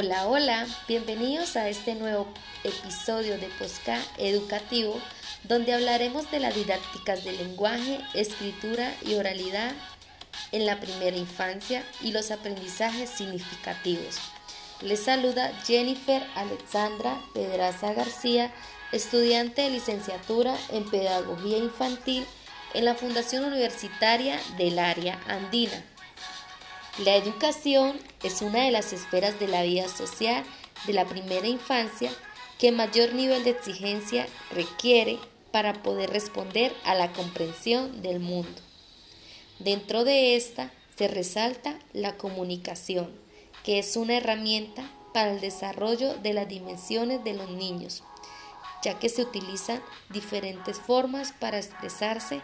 Hola, 0.00 0.28
hola, 0.28 0.66
bienvenidos 0.86 1.56
a 1.56 1.68
este 1.68 1.96
nuevo 1.96 2.28
episodio 2.62 3.36
de 3.36 3.48
Posca 3.58 4.00
Educativo, 4.16 4.96
donde 5.42 5.74
hablaremos 5.74 6.30
de 6.30 6.38
las 6.38 6.54
didácticas 6.54 7.24
de 7.24 7.32
lenguaje, 7.32 7.98
escritura 8.14 8.94
y 9.04 9.14
oralidad 9.14 9.72
en 10.52 10.66
la 10.66 10.78
primera 10.78 11.16
infancia 11.16 11.82
y 12.00 12.12
los 12.12 12.30
aprendizajes 12.30 13.10
significativos. 13.10 14.20
Les 14.82 15.02
saluda 15.02 15.52
Jennifer 15.66 16.22
Alexandra 16.36 17.20
Pedraza 17.34 17.92
García, 17.92 18.52
estudiante 18.92 19.62
de 19.62 19.70
licenciatura 19.70 20.56
en 20.70 20.88
Pedagogía 20.88 21.58
Infantil 21.58 22.24
en 22.72 22.84
la 22.84 22.94
Fundación 22.94 23.46
Universitaria 23.46 24.38
del 24.58 24.78
Área 24.78 25.18
Andina. 25.26 25.82
La 26.98 27.14
educación 27.14 27.96
es 28.24 28.42
una 28.42 28.64
de 28.64 28.72
las 28.72 28.92
esferas 28.92 29.38
de 29.38 29.46
la 29.46 29.62
vida 29.62 29.86
social 29.86 30.42
de 30.84 30.92
la 30.92 31.04
primera 31.04 31.46
infancia 31.46 32.10
que 32.58 32.72
mayor 32.72 33.14
nivel 33.14 33.44
de 33.44 33.50
exigencia 33.50 34.26
requiere 34.50 35.20
para 35.52 35.74
poder 35.74 36.10
responder 36.10 36.74
a 36.84 36.96
la 36.96 37.12
comprensión 37.12 38.02
del 38.02 38.18
mundo. 38.18 38.60
Dentro 39.60 40.02
de 40.02 40.34
esta 40.34 40.72
se 40.96 41.06
resalta 41.06 41.78
la 41.92 42.16
comunicación, 42.16 43.12
que 43.62 43.78
es 43.78 43.96
una 43.96 44.16
herramienta 44.16 44.82
para 45.14 45.30
el 45.30 45.40
desarrollo 45.40 46.14
de 46.14 46.32
las 46.32 46.48
dimensiones 46.48 47.22
de 47.22 47.34
los 47.34 47.48
niños, 47.48 48.02
ya 48.82 48.98
que 48.98 49.08
se 49.08 49.22
utilizan 49.22 49.80
diferentes 50.10 50.78
formas 50.80 51.32
para 51.38 51.58
expresarse 51.58 52.40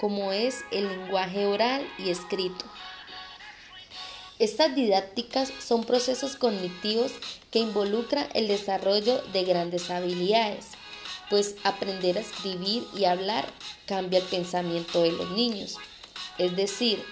como 0.00 0.32
es 0.32 0.64
el 0.70 0.88
lenguaje 0.88 1.44
oral 1.44 1.86
y 1.98 2.08
escrito. 2.08 2.64
Estas 4.38 4.74
didácticas 4.76 5.52
son 5.58 5.82
procesos 5.82 6.36
cognitivos 6.36 7.10
que 7.50 7.58
involucran 7.58 8.28
el 8.34 8.46
desarrollo 8.46 9.20
de 9.32 9.42
grandes 9.42 9.90
habilidades, 9.90 10.66
pues 11.28 11.56
aprender 11.64 12.16
a 12.16 12.20
escribir 12.20 12.86
y 12.96 13.04
hablar 13.04 13.46
cambia 13.86 14.20
el 14.20 14.24
pensamiento 14.26 15.02
de 15.02 15.10
los 15.10 15.30
niños. 15.32 15.76
Es 16.38 16.54
decir, 16.54 17.04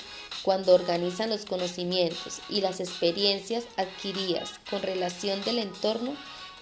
cuando 0.42 0.72
organizan 0.72 1.30
los 1.30 1.44
conocimientos 1.44 2.40
y 2.48 2.60
las 2.60 2.78
experiencias 2.78 3.64
adquiridas 3.76 4.52
con 4.70 4.82
relación 4.82 5.42
del 5.42 5.58
entorno, 5.58 6.14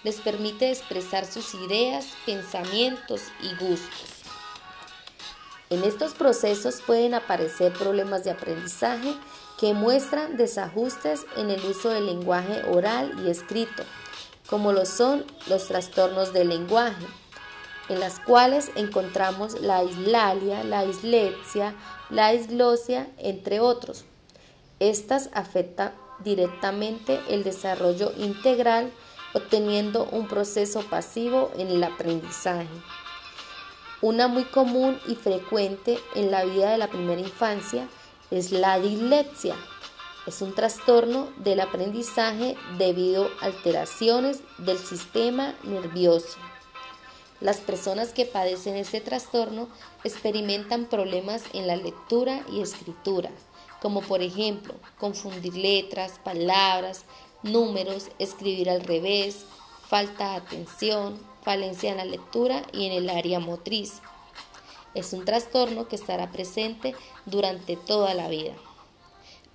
les 0.03 0.15
permite 0.15 0.71
expresar 0.71 1.25
sus 1.31 1.53
ideas, 1.53 2.07
pensamientos 2.25 3.21
y 3.43 3.49
gustos. 3.63 4.09
En 5.69 5.83
estos 5.83 6.13
procesos 6.13 6.81
pueden 6.85 7.13
aparecer 7.13 7.73
problemas 7.73 8.23
de 8.23 8.31
aprendizaje 8.31 9.13
que 9.59 9.73
muestran 9.73 10.37
desajustes 10.37 11.25
en 11.37 11.49
el 11.49 11.63
uso 11.65 11.89
del 11.89 12.05
lenguaje 12.05 12.63
oral 12.69 13.13
y 13.25 13.29
escrito, 13.29 13.83
como 14.49 14.73
lo 14.73 14.85
son 14.85 15.25
los 15.47 15.67
trastornos 15.67 16.33
del 16.33 16.49
lenguaje, 16.49 17.05
en 17.87 17.99
las 17.99 18.19
cuales 18.19 18.71
encontramos 18.75 19.61
la 19.61 19.83
islalia, 19.83 20.63
la 20.63 20.85
islexia, 20.85 21.73
la 22.09 22.33
isglosia, 22.33 23.07
entre 23.17 23.59
otros. 23.59 24.05
Estas 24.79 25.29
afectan 25.33 25.93
directamente 26.23 27.21
el 27.29 27.43
desarrollo 27.43 28.11
integral, 28.17 28.91
obteniendo 29.33 30.07
un 30.11 30.27
proceso 30.27 30.81
pasivo 30.81 31.51
en 31.57 31.67
el 31.67 31.83
aprendizaje. 31.83 32.67
Una 34.01 34.27
muy 34.27 34.43
común 34.43 34.99
y 35.07 35.15
frecuente 35.15 35.99
en 36.13 36.31
la 36.31 36.43
vida 36.45 36.71
de 36.71 36.77
la 36.77 36.87
primera 36.87 37.21
infancia 37.21 37.87
es 38.31 38.51
la 38.51 38.79
dislexia. 38.79 39.55
Es 40.27 40.41
un 40.41 40.55
trastorno 40.55 41.29
del 41.37 41.59
aprendizaje 41.59 42.55
debido 42.77 43.29
a 43.41 43.45
alteraciones 43.45 44.39
del 44.57 44.79
sistema 44.79 45.53
nervioso. 45.63 46.37
Las 47.41 47.57
personas 47.57 48.09
que 48.09 48.25
padecen 48.25 48.75
este 48.75 49.01
trastorno 49.01 49.67
experimentan 50.03 50.85
problemas 50.85 51.43
en 51.53 51.67
la 51.67 51.75
lectura 51.75 52.43
y 52.51 52.61
escritura, 52.61 53.29
como 53.81 54.01
por 54.01 54.21
ejemplo 54.21 54.73
confundir 54.97 55.55
letras, 55.55 56.13
palabras, 56.23 57.05
números, 57.43 58.07
escribir 58.17 58.69
al 58.69 58.81
revés, 58.81 59.45
falta 59.87 60.31
de 60.31 60.35
atención, 60.37 61.19
falencia 61.43 61.91
en 61.91 61.97
la 61.97 62.05
lectura 62.05 62.63
y 62.73 62.87
en 62.87 62.93
el 62.93 63.09
área 63.09 63.39
motriz. 63.39 64.01
Es 64.95 65.13
un 65.13 65.25
trastorno 65.25 65.87
que 65.87 65.95
estará 65.95 66.31
presente 66.31 66.95
durante 67.25 67.75
toda 67.75 68.13
la 68.13 68.29
vida. 68.29 68.53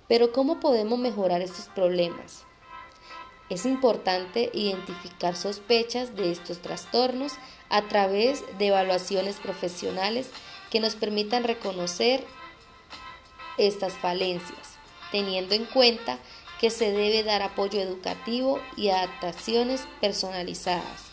Pero 0.07 0.31
¿cómo 0.31 0.59
podemos 0.59 0.99
mejorar 0.99 1.41
estos 1.41 1.65
problemas? 1.65 2.45
Es 3.49 3.65
importante 3.65 4.49
identificar 4.53 5.35
sospechas 5.35 6.15
de 6.15 6.31
estos 6.31 6.59
trastornos 6.59 7.33
a 7.69 7.81
través 7.81 8.43
de 8.57 8.67
evaluaciones 8.67 9.37
profesionales 9.37 10.29
que 10.69 10.79
nos 10.79 10.95
permitan 10.95 11.43
reconocer 11.43 12.23
estas 13.57 13.93
falencias, 13.93 14.77
teniendo 15.11 15.55
en 15.55 15.65
cuenta 15.65 16.17
que 16.61 16.69
se 16.69 16.91
debe 16.91 17.23
dar 17.23 17.41
apoyo 17.41 17.81
educativo 17.81 18.59
y 18.77 18.89
adaptaciones 18.89 19.87
personalizadas. 19.99 21.11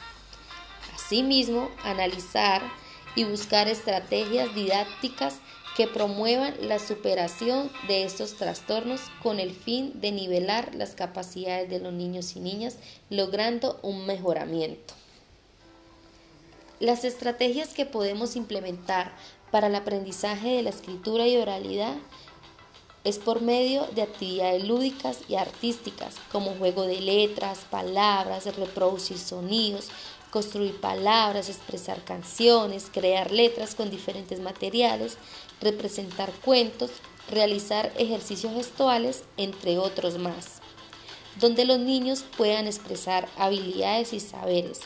Asimismo, 0.94 1.70
analizar 1.82 2.62
y 3.14 3.24
buscar 3.24 3.68
estrategias 3.68 4.54
didácticas 4.54 5.36
que 5.76 5.86
promuevan 5.86 6.54
la 6.62 6.80
superación 6.80 7.70
de 7.86 8.02
estos 8.02 8.34
trastornos 8.34 9.00
con 9.22 9.38
el 9.38 9.52
fin 9.52 10.00
de 10.00 10.10
nivelar 10.10 10.74
las 10.74 10.96
capacidades 10.96 11.70
de 11.70 11.78
los 11.78 11.92
niños 11.92 12.34
y 12.34 12.40
niñas, 12.40 12.78
logrando 13.10 13.78
un 13.82 14.04
mejoramiento. 14.04 14.94
Las 16.80 17.04
estrategias 17.04 17.74
que 17.74 17.86
podemos 17.86 18.34
implementar 18.34 19.12
para 19.50 19.68
el 19.68 19.74
aprendizaje 19.74 20.48
de 20.48 20.62
la 20.62 20.70
escritura 20.70 21.26
y 21.26 21.36
oralidad 21.36 21.94
es 23.08 23.18
por 23.18 23.40
medio 23.40 23.86
de 23.94 24.02
actividades 24.02 24.64
lúdicas 24.64 25.20
y 25.28 25.36
artísticas, 25.36 26.16
como 26.30 26.54
juego 26.54 26.82
de 26.82 27.00
letras, 27.00 27.60
palabras, 27.70 28.44
reproducir 28.54 29.18
sonidos, 29.18 29.88
construir 30.30 30.78
palabras, 30.78 31.48
expresar 31.48 32.04
canciones, 32.04 32.90
crear 32.92 33.30
letras 33.30 33.74
con 33.74 33.90
diferentes 33.90 34.40
materiales, 34.40 35.16
representar 35.60 36.32
cuentos, 36.44 36.90
realizar 37.30 37.92
ejercicios 37.96 38.52
gestuales, 38.52 39.24
entre 39.38 39.78
otros 39.78 40.18
más, 40.18 40.60
donde 41.40 41.64
los 41.64 41.78
niños 41.78 42.24
puedan 42.36 42.66
expresar 42.66 43.28
habilidades 43.38 44.12
y 44.12 44.20
saberes, 44.20 44.80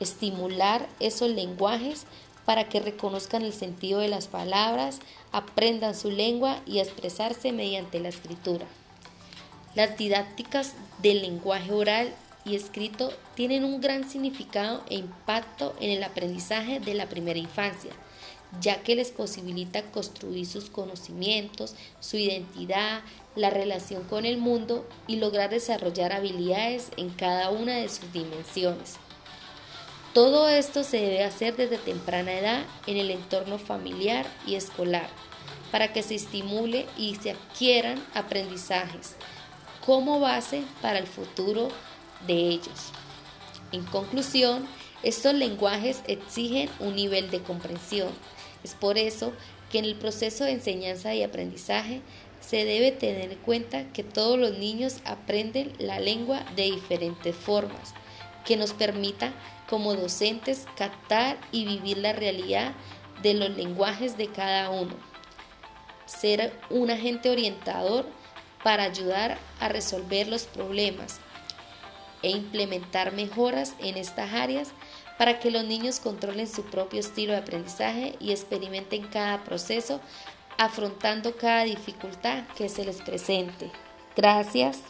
estimular 0.00 0.88
esos 1.00 1.30
lenguajes 1.30 2.06
para 2.48 2.66
que 2.66 2.80
reconozcan 2.80 3.42
el 3.42 3.52
sentido 3.52 4.00
de 4.00 4.08
las 4.08 4.26
palabras, 4.26 5.00
aprendan 5.32 5.94
su 5.94 6.10
lengua 6.10 6.62
y 6.64 6.78
expresarse 6.78 7.52
mediante 7.52 8.00
la 8.00 8.08
escritura. 8.08 8.64
Las 9.74 9.98
didácticas 9.98 10.72
del 11.02 11.20
lenguaje 11.20 11.70
oral 11.72 12.14
y 12.46 12.56
escrito 12.56 13.12
tienen 13.34 13.64
un 13.64 13.82
gran 13.82 14.08
significado 14.08 14.82
e 14.88 14.94
impacto 14.94 15.76
en 15.78 15.90
el 15.90 16.02
aprendizaje 16.02 16.80
de 16.80 16.94
la 16.94 17.06
primera 17.06 17.38
infancia, 17.38 17.92
ya 18.62 18.82
que 18.82 18.96
les 18.96 19.10
posibilita 19.10 19.82
construir 19.82 20.46
sus 20.46 20.70
conocimientos, 20.70 21.74
su 22.00 22.16
identidad, 22.16 23.02
la 23.36 23.50
relación 23.50 24.04
con 24.04 24.24
el 24.24 24.38
mundo 24.38 24.88
y 25.06 25.16
lograr 25.16 25.50
desarrollar 25.50 26.14
habilidades 26.14 26.92
en 26.96 27.10
cada 27.10 27.50
una 27.50 27.74
de 27.74 27.90
sus 27.90 28.10
dimensiones. 28.10 28.96
Todo 30.18 30.48
esto 30.48 30.82
se 30.82 30.96
debe 30.96 31.22
hacer 31.22 31.54
desde 31.54 31.78
temprana 31.78 32.32
edad 32.32 32.64
en 32.88 32.96
el 32.96 33.12
entorno 33.12 33.56
familiar 33.56 34.26
y 34.48 34.56
escolar, 34.56 35.08
para 35.70 35.92
que 35.92 36.02
se 36.02 36.16
estimule 36.16 36.86
y 36.96 37.14
se 37.14 37.30
adquieran 37.30 38.04
aprendizajes 38.14 39.14
como 39.86 40.18
base 40.18 40.64
para 40.82 40.98
el 40.98 41.06
futuro 41.06 41.68
de 42.26 42.34
ellos. 42.34 42.90
En 43.70 43.84
conclusión, 43.84 44.66
estos 45.04 45.34
lenguajes 45.34 46.00
exigen 46.08 46.68
un 46.80 46.96
nivel 46.96 47.30
de 47.30 47.40
comprensión. 47.40 48.10
Es 48.64 48.74
por 48.74 48.98
eso 48.98 49.32
que 49.70 49.78
en 49.78 49.84
el 49.84 49.94
proceso 49.94 50.42
de 50.42 50.50
enseñanza 50.50 51.14
y 51.14 51.22
aprendizaje 51.22 52.00
se 52.40 52.64
debe 52.64 52.90
tener 52.90 53.30
en 53.30 53.38
cuenta 53.38 53.84
que 53.92 54.02
todos 54.02 54.36
los 54.36 54.58
niños 54.58 54.96
aprenden 55.04 55.74
la 55.78 56.00
lengua 56.00 56.44
de 56.56 56.64
diferentes 56.64 57.36
formas, 57.36 57.94
que 58.48 58.56
nos 58.56 58.72
permita 58.72 59.34
como 59.68 59.94
docentes 59.94 60.64
captar 60.74 61.36
y 61.52 61.66
vivir 61.66 61.98
la 61.98 62.14
realidad 62.14 62.72
de 63.20 63.34
los 63.34 63.50
lenguajes 63.50 64.16
de 64.16 64.28
cada 64.28 64.70
uno. 64.70 64.94
Ser 66.06 66.58
un 66.70 66.90
agente 66.90 67.28
orientador 67.28 68.06
para 68.64 68.84
ayudar 68.84 69.36
a 69.60 69.68
resolver 69.68 70.28
los 70.28 70.44
problemas 70.44 71.20
e 72.22 72.30
implementar 72.30 73.12
mejoras 73.12 73.74
en 73.80 73.98
estas 73.98 74.32
áreas 74.32 74.70
para 75.18 75.40
que 75.40 75.50
los 75.50 75.64
niños 75.64 76.00
controlen 76.00 76.48
su 76.48 76.62
propio 76.62 77.00
estilo 77.00 77.32
de 77.32 77.40
aprendizaje 77.40 78.16
y 78.18 78.30
experimenten 78.30 79.08
cada 79.08 79.44
proceso 79.44 80.00
afrontando 80.56 81.36
cada 81.36 81.64
dificultad 81.64 82.44
que 82.56 82.70
se 82.70 82.86
les 82.86 83.02
presente. 83.02 83.70
Gracias. 84.16 84.80